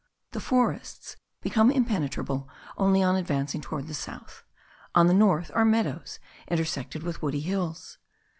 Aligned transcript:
The 0.31 0.39
forests 0.39 1.15
become 1.43 1.69
impenetrable 1.69 2.49
only 2.75 3.03
on 3.03 3.15
advancing 3.15 3.61
toward 3.61 3.85
the 3.85 3.93
south; 3.93 4.43
on 4.95 5.05
the 5.05 5.13
north 5.13 5.51
are 5.53 5.63
meadows 5.63 6.17
intersected 6.47 7.03
with 7.03 7.21
woody 7.21 7.41
hills. 7.41 7.99